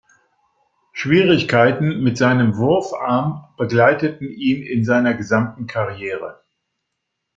Schwierigkeiten 0.93 2.01
mit 2.01 2.17
seinem 2.17 2.57
Wurfarm 2.57 3.43
begleiteten 3.55 4.29
ihn 4.31 4.63
in 4.63 4.83
seiner 4.83 5.13
gesamten 5.13 5.67
Karriere. 5.67 6.43